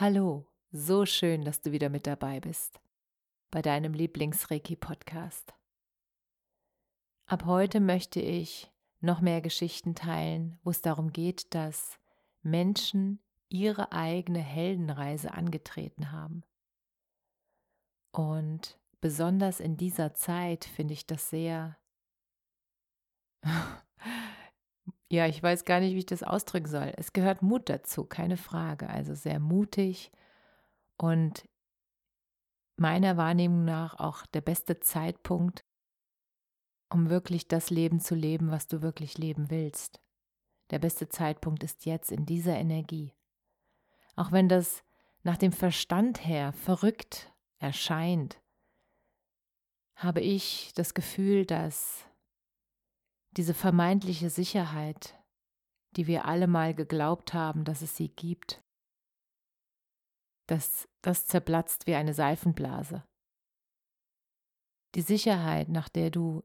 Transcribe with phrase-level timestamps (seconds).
[0.00, 2.80] Hallo, so schön, dass du wieder mit dabei bist
[3.50, 5.52] bei deinem Lieblings-Reiki-Podcast.
[7.26, 11.98] Ab heute möchte ich noch mehr Geschichten teilen, wo es darum geht, dass
[12.40, 16.44] Menschen ihre eigene Heldenreise angetreten haben.
[18.10, 21.76] Und besonders in dieser Zeit finde ich das sehr
[25.10, 26.92] ja, ich weiß gar nicht, wie ich das ausdrücken soll.
[26.96, 28.88] Es gehört Mut dazu, keine Frage.
[28.88, 30.12] Also sehr mutig
[30.96, 31.48] und
[32.76, 35.64] meiner Wahrnehmung nach auch der beste Zeitpunkt,
[36.90, 40.00] um wirklich das Leben zu leben, was du wirklich leben willst.
[40.70, 43.12] Der beste Zeitpunkt ist jetzt in dieser Energie.
[44.14, 44.84] Auch wenn das
[45.24, 48.40] nach dem Verstand her verrückt erscheint,
[49.96, 52.06] habe ich das Gefühl, dass
[53.36, 55.18] diese vermeintliche Sicherheit,
[55.96, 58.62] die wir alle mal geglaubt haben, dass es sie gibt,
[60.46, 63.04] dass das zerplatzt wie eine Seifenblase.
[64.94, 66.42] Die Sicherheit, nach der du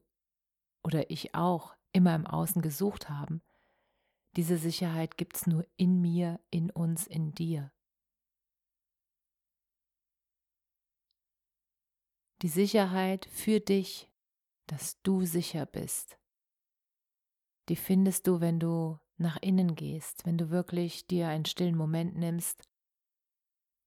[0.84, 3.42] oder ich auch immer im Außen gesucht haben,
[4.36, 7.72] diese Sicherheit gibt es nur in mir, in uns, in dir.
[12.42, 14.10] Die Sicherheit für dich,
[14.66, 16.18] dass du sicher bist,
[17.68, 22.16] die findest du, wenn du nach innen gehst, wenn du wirklich dir einen stillen Moment
[22.16, 22.68] nimmst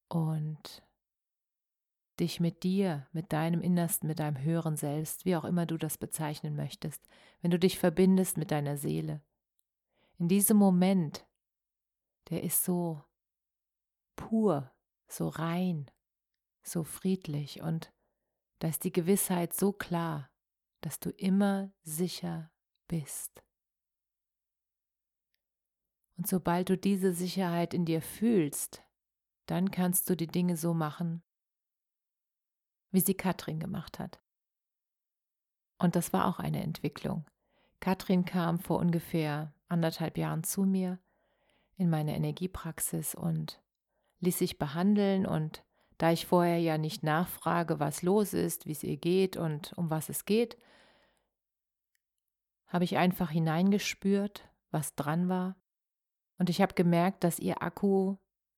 [0.07, 0.84] und
[2.19, 5.97] dich mit dir, mit deinem Innersten, mit deinem höheren Selbst, wie auch immer du das
[5.97, 7.07] bezeichnen möchtest,
[7.41, 9.22] wenn du dich verbindest mit deiner Seele.
[10.17, 11.25] In diesem Moment,
[12.29, 13.03] der ist so
[14.16, 14.72] pur,
[15.07, 15.90] so rein,
[16.61, 17.94] so friedlich und
[18.59, 20.29] da ist die Gewissheit so klar,
[20.81, 22.51] dass du immer sicher
[22.88, 23.41] bist.
[26.19, 28.84] Und sobald du diese Sicherheit in dir fühlst,
[29.46, 31.24] dann kannst du die Dinge so machen,
[32.91, 34.19] wie sie Katrin gemacht hat.
[35.78, 37.25] Und das war auch eine Entwicklung.
[37.79, 41.00] Katrin kam vor ungefähr anderthalb Jahren zu mir
[41.78, 43.62] in meine Energiepraxis und
[44.19, 45.63] ließ sich behandeln und
[46.00, 49.90] da ich vorher ja nicht nachfrage, was los ist, wie es ihr geht und um
[49.90, 50.58] was es geht,
[52.68, 55.56] habe ich einfach hineingespürt, was dran war
[56.40, 58.18] und ich habe gemerkt, dass ihr Akku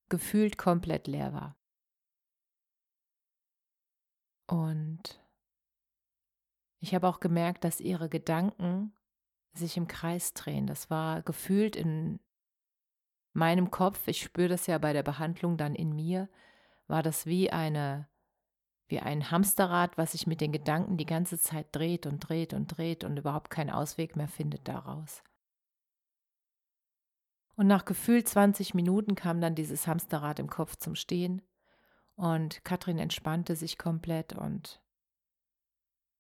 [0.10, 1.58] gefühlt komplett leer war.
[4.48, 5.22] Und
[6.80, 8.94] ich habe auch gemerkt, dass ihre Gedanken
[9.54, 10.68] sich im Kreis drehen.
[10.68, 12.20] Das war gefühlt in
[13.34, 16.30] meinem Kopf, ich spüre das ja bei der Behandlung dann in mir,
[16.88, 18.08] war das wie eine
[18.90, 22.68] wie ein Hamsterrad, was sich mit den Gedanken die ganze Zeit dreht und dreht und
[22.68, 25.24] dreht und überhaupt keinen Ausweg mehr findet daraus.
[27.62, 31.44] Und nach gefühlt 20 Minuten kam dann dieses Hamsterrad im Kopf zum Stehen
[32.16, 34.82] und Katrin entspannte sich komplett und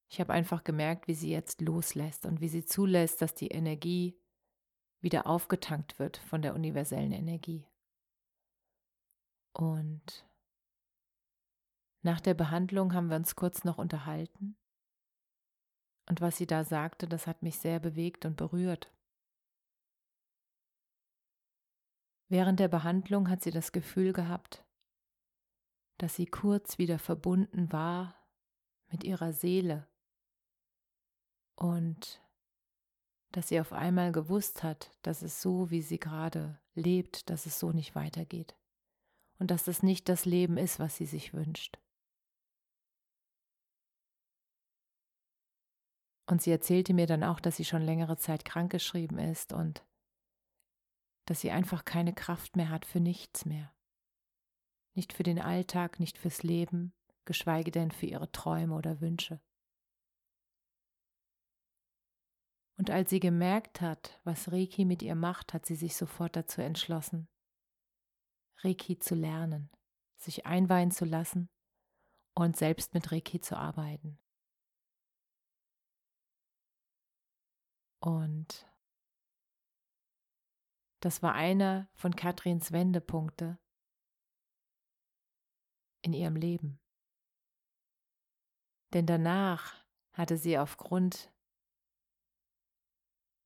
[0.07, 4.15] ich habe einfach gemerkt, wie sie jetzt loslässt und wie sie zulässt, dass die Energie
[4.99, 7.65] wieder aufgetankt wird von der universellen Energie.
[9.51, 10.29] Und
[12.03, 14.57] nach der Behandlung haben wir uns kurz noch unterhalten.
[16.07, 18.93] Und was sie da sagte, das hat mich sehr bewegt und berührt.
[22.31, 24.63] Während der Behandlung hat sie das Gefühl gehabt,
[25.97, 28.15] dass sie kurz wieder verbunden war
[28.89, 29.85] mit ihrer Seele
[31.57, 32.21] und
[33.33, 37.59] dass sie auf einmal gewusst hat, dass es so, wie sie gerade lebt, dass es
[37.59, 38.55] so nicht weitergeht
[39.37, 41.79] und dass das nicht das Leben ist, was sie sich wünscht.
[46.27, 49.83] Und sie erzählte mir dann auch, dass sie schon längere Zeit krankgeschrieben ist und
[51.31, 53.73] dass sie einfach keine Kraft mehr hat für nichts mehr.
[54.95, 56.93] Nicht für den Alltag, nicht fürs Leben,
[57.23, 59.39] geschweige denn für ihre Träume oder Wünsche.
[62.75, 66.59] Und als sie gemerkt hat, was Reiki mit ihr macht, hat sie sich sofort dazu
[66.59, 67.29] entschlossen,
[68.57, 69.71] Reiki zu lernen,
[70.17, 71.49] sich einweihen zu lassen
[72.33, 74.19] und selbst mit Reiki zu arbeiten.
[78.01, 78.69] Und
[81.01, 83.59] das war einer von Katrins Wendepunkte
[86.03, 86.79] in ihrem Leben.
[88.93, 89.75] Denn danach
[90.13, 91.33] hatte sie aufgrund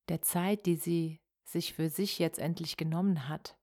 [0.08, 3.58] der Zeit, die sie sich für sich jetzt endlich genommen hat,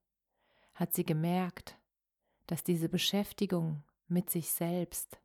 [0.74, 1.78] hat sie gemerkt,
[2.46, 5.20] dass diese Beschäftigung mit sich selbst,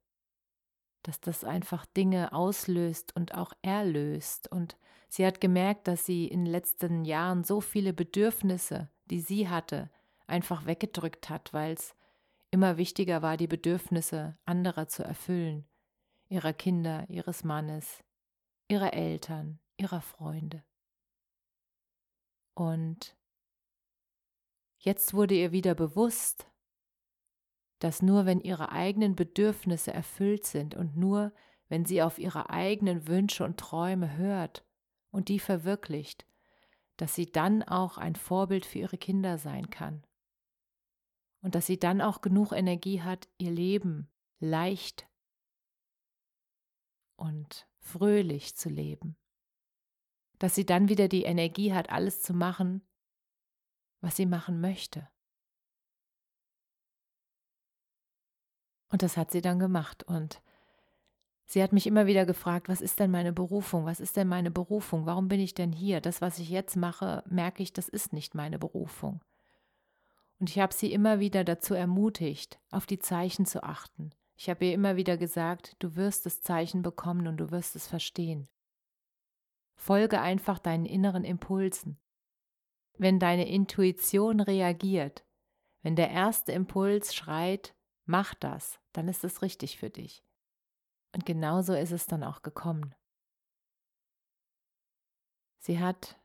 [1.03, 4.51] dass das einfach Dinge auslöst und auch erlöst.
[4.51, 4.77] Und
[5.09, 9.89] sie hat gemerkt, dass sie in den letzten Jahren so viele Bedürfnisse, die sie hatte,
[10.27, 11.95] einfach weggedrückt hat, weil es
[12.51, 15.67] immer wichtiger war, die Bedürfnisse anderer zu erfüllen,
[16.29, 18.03] ihrer Kinder, ihres Mannes,
[18.67, 20.63] ihrer Eltern, ihrer Freunde.
[22.53, 23.17] Und
[24.77, 26.47] jetzt wurde ihr wieder bewusst,
[27.79, 31.33] dass nur wenn ihre eigenen Bedürfnisse erfüllt sind und nur
[31.69, 34.65] wenn sie auf ihre eigenen Wünsche und Träume hört
[35.11, 36.25] und die verwirklicht,
[36.97, 40.05] dass sie dann auch ein Vorbild für ihre Kinder sein kann.
[41.41, 45.07] Und dass sie dann auch genug Energie hat, ihr Leben leicht
[47.15, 49.15] und fröhlich zu leben.
[50.37, 52.81] Dass sie dann wieder die Energie hat, alles zu machen,
[54.01, 55.09] was sie machen möchte.
[58.89, 60.03] Und das hat sie dann gemacht.
[60.03, 60.41] Und
[61.49, 63.85] sie hat mich immer wieder gefragt, was ist denn meine Berufung?
[63.85, 65.05] Was ist denn meine Berufung?
[65.05, 65.99] Warum bin ich denn hier?
[65.99, 69.21] Das, was ich jetzt mache, merke ich, das ist nicht meine Berufung.
[70.39, 74.11] Und ich habe sie immer wieder dazu ermutigt, auf die Zeichen zu achten.
[74.37, 77.87] Ich habe ihr immer wieder gesagt, du wirst das Zeichen bekommen und du wirst es
[77.87, 78.47] verstehen.
[79.75, 81.99] Folge einfach deinen inneren Impulsen.
[82.97, 85.25] Wenn deine Intuition reagiert,
[85.81, 87.75] wenn der erste Impuls schreit,
[88.05, 90.23] mach das, dann ist es richtig für dich.
[91.13, 92.93] Und genauso ist es dann auch gekommen.
[95.59, 96.19] Sie hat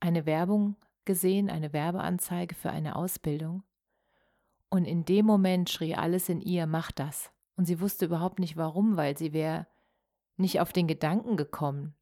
[0.00, 3.62] eine Werbung gesehen, eine Werbeanzeige für eine Ausbildung.
[4.70, 7.30] Und in dem Moment schrie alles in ihr, mach das.
[7.56, 9.66] Und sie wusste überhaupt nicht warum, weil sie wäre
[10.36, 11.94] nicht auf den Gedanken gekommen.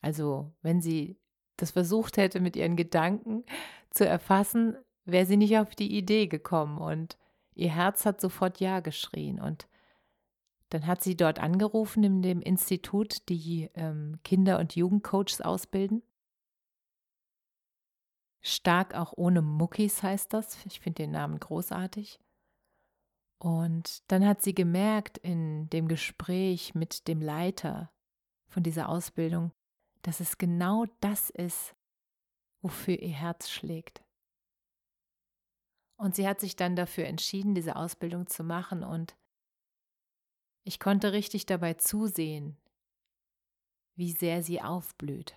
[0.00, 1.18] Also wenn sie
[1.56, 3.44] das versucht hätte, mit ihren Gedanken
[3.90, 6.78] zu erfassen, wäre sie nicht auf die Idee gekommen.
[6.78, 7.16] Und
[7.54, 9.68] Ihr Herz hat sofort Ja geschrien und
[10.74, 16.02] dann hat sie dort angerufen in dem Institut, die ähm, Kinder- und Jugendcoaches ausbilden.
[18.40, 20.66] Stark auch ohne Muckis heißt das.
[20.66, 22.18] Ich finde den Namen großartig.
[23.38, 27.92] Und dann hat sie gemerkt in dem Gespräch mit dem Leiter
[28.48, 29.52] von dieser Ausbildung,
[30.02, 31.76] dass es genau das ist,
[32.62, 34.02] wofür ihr Herz schlägt.
[35.96, 38.82] Und sie hat sich dann dafür entschieden, diese Ausbildung zu machen.
[38.82, 39.14] Und
[40.64, 42.56] ich konnte richtig dabei zusehen,
[43.94, 45.36] wie sehr sie aufblüht.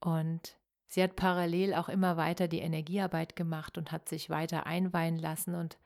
[0.00, 5.16] Und sie hat parallel auch immer weiter die Energiearbeit gemacht und hat sich weiter einweihen
[5.16, 5.78] lassen und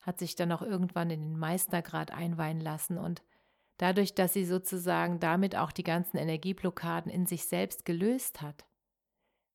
[0.00, 2.98] hat sich dann auch irgendwann in den Meistergrad einweihen lassen.
[2.98, 3.22] Und
[3.76, 8.66] dadurch, dass sie sozusagen damit auch die ganzen Energieblockaden in sich selbst gelöst hat,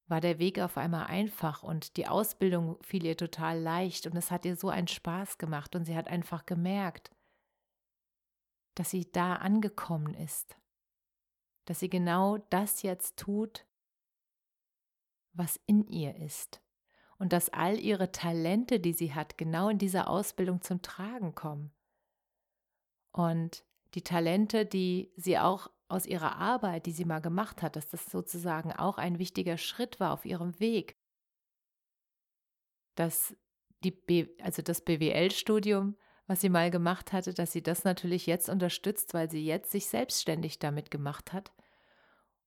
[0.08, 4.32] war der Weg auf einmal einfach und die Ausbildung fiel ihr total leicht und es
[4.32, 7.10] hat ihr so einen Spaß gemacht und sie hat einfach gemerkt,
[8.76, 10.58] dass sie da angekommen ist,
[11.66, 13.66] dass sie genau das jetzt tut,
[15.34, 16.62] was in ihr ist
[17.18, 21.72] und dass all ihre Talente, die sie hat, genau in dieser Ausbildung zum Tragen kommen.
[23.12, 23.64] Und
[23.94, 28.06] die Talente, die sie auch aus ihrer Arbeit, die sie mal gemacht hat, dass das
[28.08, 30.98] sozusagen auch ein wichtiger Schritt war auf ihrem Weg.
[32.96, 33.36] Dass
[33.84, 35.96] die B, also das BWL-Studium,
[36.34, 39.86] was sie mal gemacht hatte, dass sie das natürlich jetzt unterstützt, weil sie jetzt sich
[39.86, 41.52] selbstständig damit gemacht hat.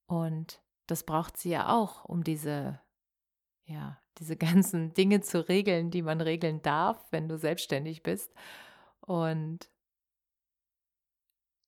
[0.07, 2.81] Und das braucht sie ja auch, um diese,
[3.65, 8.35] ja, diese ganzen Dinge zu regeln, die man regeln darf, wenn du selbstständig bist.
[9.03, 9.71] Und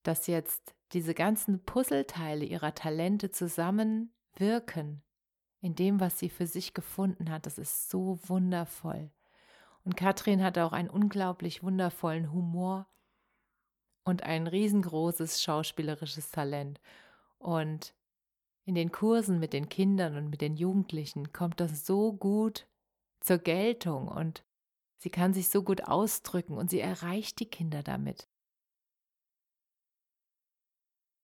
[0.02, 5.04] dass jetzt diese ganzen Puzzleteile ihrer Talente zusammenwirken
[5.60, 7.46] in dem, was sie für sich gefunden hat.
[7.46, 9.12] Das ist so wundervoll.
[9.88, 12.86] Und Katrin hat auch einen unglaublich wundervollen Humor
[14.04, 16.78] und ein riesengroßes schauspielerisches Talent.
[17.38, 17.94] Und
[18.66, 22.66] in den Kursen mit den Kindern und mit den Jugendlichen kommt das so gut
[23.20, 24.44] zur Geltung und
[24.98, 28.28] sie kann sich so gut ausdrücken und sie erreicht die Kinder damit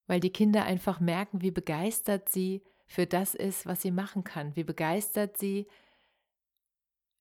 [0.07, 4.55] weil die Kinder einfach merken, wie begeistert sie für das ist, was sie machen kann,
[4.55, 5.67] wie begeistert sie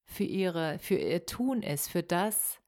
[0.05, 2.61] für ihre für ihr Tun ist, für das,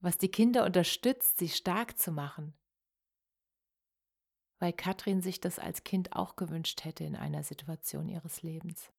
[0.00, 2.54] was die Kinder unterstützt, sie stark zu machen.
[4.58, 8.92] Weil Katrin sich das als Kind auch gewünscht hätte in einer Situation ihres Lebens.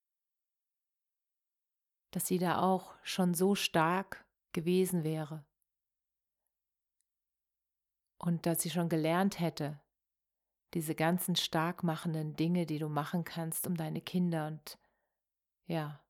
[2.12, 5.46] Dass sie da auch schon so stark gewesen wäre.
[8.18, 9.80] Und dass sie schon gelernt hätte,
[10.74, 14.78] diese ganzen stark machenden Dinge, die du machen kannst, um deine Kinder und
[15.68, 16.05] ja,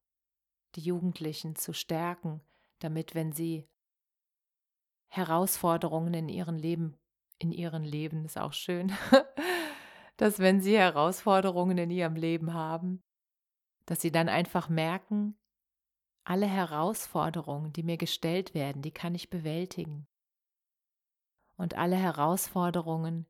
[0.75, 2.41] die Jugendlichen zu stärken,
[2.79, 3.67] damit wenn sie
[5.07, 6.97] Herausforderungen in ihrem Leben,
[7.37, 8.91] in ihrem Leben ist auch schön,
[10.17, 13.03] dass wenn sie Herausforderungen in ihrem Leben haben,
[13.85, 15.37] dass sie dann einfach merken,
[16.23, 20.07] alle Herausforderungen, die mir gestellt werden, die kann ich bewältigen.
[21.55, 23.27] Und alle Herausforderungen,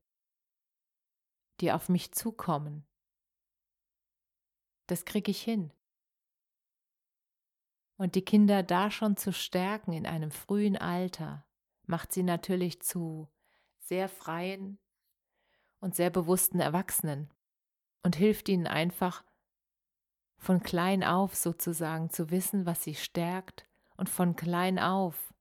[1.60, 2.88] die auf mich zukommen,
[4.88, 5.75] das kriege ich hin
[7.98, 11.46] und die Kinder da schon zu stärken in einem frühen Alter,
[11.86, 13.30] macht sie natürlich zu
[13.80, 14.80] sehr freien
[15.80, 17.30] und sehr bewussten Erwachsenen
[18.04, 19.24] und hilft ihnen einfach
[20.38, 23.66] von klein auf sozusagen zu wissen, was sie stärkt
[23.98, 25.34] und von klein auf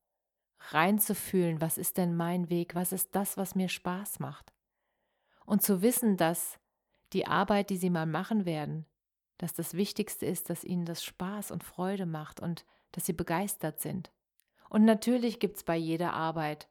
[0.71, 4.53] reinzufühlen, was ist denn mein Weg, was ist das, was mir Spaß macht.
[5.45, 6.59] Und zu wissen, dass
[7.13, 8.87] die Arbeit, die sie mal machen werden,
[9.39, 13.81] dass das Wichtigste ist, dass ihnen das Spaß und Freude macht und dass sie begeistert
[13.81, 14.13] sind.
[14.69, 16.69] Und natürlich gibt es bei jeder Arbeit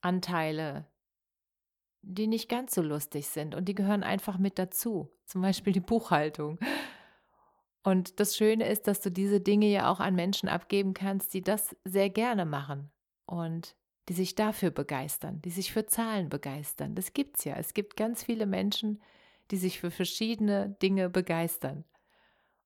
[0.00, 0.86] Anteile,
[2.02, 5.80] die nicht ganz so lustig sind und die gehören einfach mit dazu, zum Beispiel die
[5.80, 6.58] Buchhaltung.
[7.82, 11.42] Und das Schöne ist, dass du diese Dinge ja auch an Menschen abgeben kannst, die
[11.42, 12.90] das sehr gerne machen
[13.26, 13.76] und
[14.08, 16.94] die sich dafür begeistern, die sich für Zahlen begeistern.
[16.94, 17.56] Das gibt's ja.
[17.56, 19.04] Es gibt ganz viele Menschen, die
[19.52, 21.84] sich für verschiedene Dinge begeistern.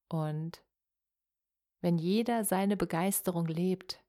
[0.08, 0.62] Und
[1.80, 4.02] wenn jeder seine Begeisterung lebt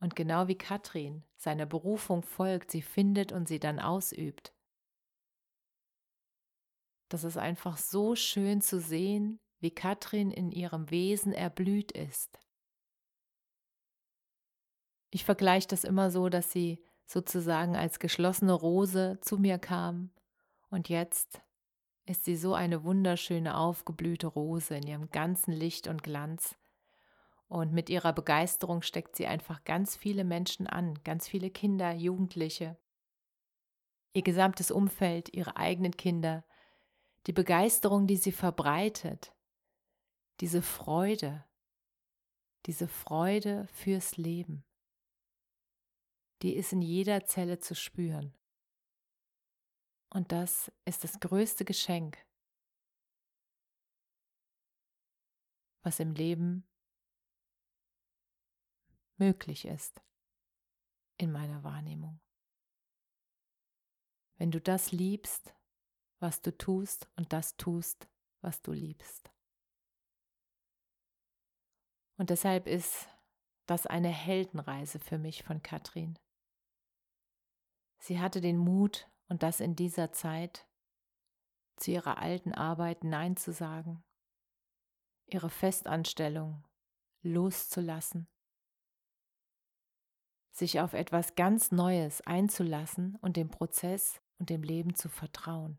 [0.00, 4.52] und genau wie Katrin seiner Berufung folgt, sie findet und sie dann ausübt,
[7.08, 12.38] das ist einfach so schön zu sehen, wie Katrin in ihrem Wesen erblüht ist.
[15.10, 20.10] Ich vergleiche das immer so, dass sie sozusagen als geschlossene Rose zu mir kam
[20.68, 21.40] und jetzt
[22.06, 26.56] ist sie so eine wunderschöne aufgeblühte Rose in ihrem ganzen Licht und Glanz.
[27.48, 32.76] Und mit ihrer Begeisterung steckt sie einfach ganz viele Menschen an, ganz viele Kinder, Jugendliche,
[34.12, 36.44] ihr gesamtes Umfeld, ihre eigenen Kinder,
[37.26, 39.32] die Begeisterung, die sie verbreitet,
[40.40, 41.44] diese Freude,
[42.66, 44.64] diese Freude fürs Leben,
[46.42, 48.34] die ist in jeder Zelle zu spüren.
[50.16, 52.16] Und das ist das größte Geschenk,
[55.82, 56.66] was im Leben
[59.18, 60.02] möglich ist,
[61.18, 62.18] in meiner Wahrnehmung.
[64.38, 65.54] Wenn du das liebst,
[66.18, 68.08] was du tust und das tust,
[68.40, 69.30] was du liebst.
[72.16, 73.06] Und deshalb ist
[73.66, 76.18] das eine Heldenreise für mich von Katrin.
[77.98, 80.66] Sie hatte den Mut, und das in dieser Zeit,
[81.76, 84.02] zu ihrer alten Arbeit Nein zu sagen,
[85.26, 86.66] ihre Festanstellung
[87.22, 88.28] loszulassen,
[90.52, 95.78] sich auf etwas ganz Neues einzulassen und dem Prozess und dem Leben zu vertrauen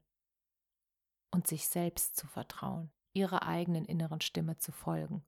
[1.32, 5.26] und sich selbst zu vertrauen, ihrer eigenen inneren Stimme zu folgen.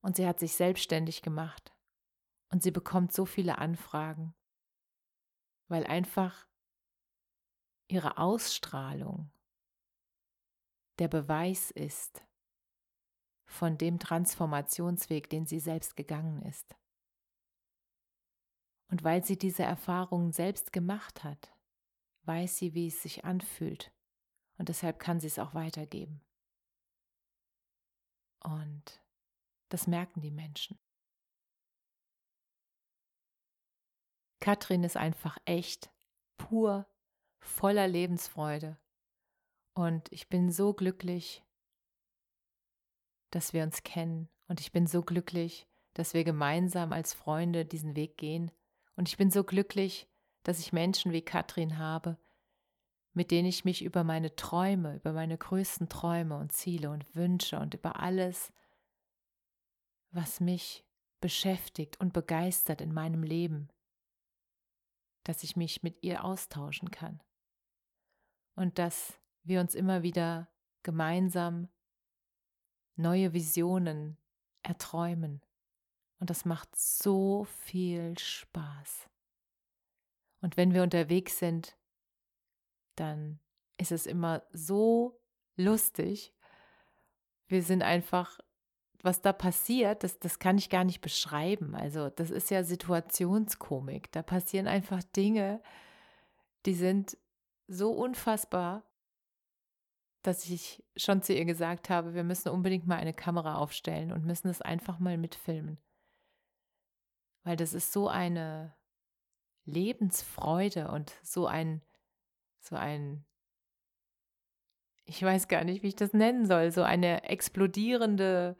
[0.00, 1.74] Und sie hat sich selbstständig gemacht
[2.50, 4.34] und sie bekommt so viele Anfragen
[5.68, 6.46] weil einfach
[7.88, 9.30] ihre Ausstrahlung
[10.98, 12.24] der Beweis ist
[13.44, 16.74] von dem Transformationsweg, den sie selbst gegangen ist.
[18.88, 21.52] Und weil sie diese Erfahrungen selbst gemacht hat,
[22.22, 23.92] weiß sie, wie es sich anfühlt
[24.58, 26.20] und deshalb kann sie es auch weitergeben.
[28.40, 29.02] Und
[29.68, 30.78] das merken die Menschen.
[34.46, 35.90] Katrin ist einfach echt,
[36.36, 36.86] pur,
[37.40, 38.78] voller Lebensfreude.
[39.74, 41.44] Und ich bin so glücklich,
[43.32, 44.28] dass wir uns kennen.
[44.46, 48.52] Und ich bin so glücklich, dass wir gemeinsam als Freunde diesen Weg gehen.
[48.94, 50.06] Und ich bin so glücklich,
[50.44, 52.16] dass ich Menschen wie Katrin habe,
[53.14, 57.58] mit denen ich mich über meine Träume, über meine größten Träume und Ziele und Wünsche
[57.58, 58.52] und über alles,
[60.12, 60.86] was mich
[61.20, 63.70] beschäftigt und begeistert in meinem Leben,
[65.26, 67.20] dass ich mich mit ihr austauschen kann
[68.54, 70.48] und dass wir uns immer wieder
[70.82, 71.68] gemeinsam
[72.96, 74.16] neue Visionen
[74.62, 75.42] erträumen
[76.18, 79.08] Und das macht so viel Spaß.
[80.40, 81.76] Und wenn wir unterwegs sind,
[82.94, 83.38] dann
[83.76, 85.20] ist es immer so
[85.56, 86.34] lustig.
[87.48, 88.38] Wir sind einfach,
[89.06, 91.74] was da passiert, das, das kann ich gar nicht beschreiben.
[91.74, 94.12] Also das ist ja Situationskomik.
[94.12, 95.62] Da passieren einfach Dinge,
[96.66, 97.16] die sind
[97.68, 98.82] so unfassbar,
[100.22, 104.26] dass ich schon zu ihr gesagt habe, wir müssen unbedingt mal eine Kamera aufstellen und
[104.26, 105.78] müssen es einfach mal mitfilmen.
[107.44, 108.74] Weil das ist so eine
[109.66, 111.80] Lebensfreude und so ein,
[112.58, 113.24] so ein,
[115.04, 118.56] ich weiß gar nicht, wie ich das nennen soll, so eine explodierende,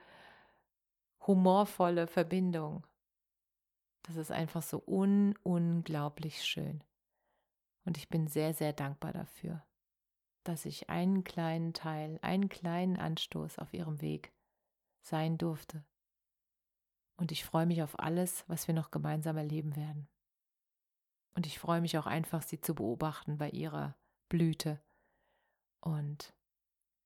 [1.26, 2.87] humorvolle Verbindung.
[4.02, 6.85] Das ist einfach so un unglaublich schön.
[7.85, 9.64] Und ich bin sehr, sehr dankbar dafür,
[10.45, 14.33] dass ich einen kleinen Teil, einen kleinen Anstoß auf ihrem Weg
[15.02, 15.85] sein durfte.
[17.16, 20.09] Und ich freue mich auf alles, was wir noch gemeinsam erleben werden.
[21.35, 23.97] Und ich freue mich auch einfach, sie zu beobachten bei ihrer
[24.28, 24.80] Blüte.
[25.80, 26.35] Und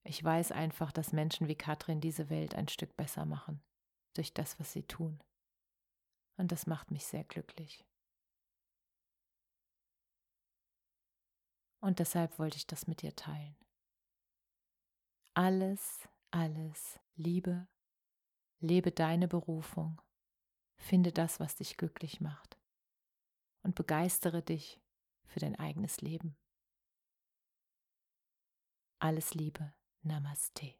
[0.05, 3.63] ich weiß einfach, dass Menschen wie Katrin diese Welt ein Stück besser machen
[4.15, 5.23] durch das, was sie tun.
[6.37, 7.85] Und das macht mich sehr glücklich.
[11.81, 13.57] Und deshalb wollte ich das mit dir teilen.
[15.35, 17.69] Alles, alles Liebe,
[18.59, 20.01] lebe deine Berufung,
[20.77, 22.59] finde das, was dich glücklich macht
[23.63, 24.81] und begeistere dich
[25.25, 26.37] für dein eigenes Leben.
[28.99, 30.80] Alles Liebe, Namaste.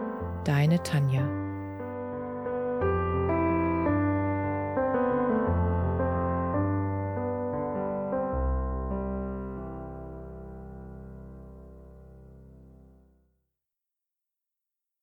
[0.43, 1.40] deine Tanja.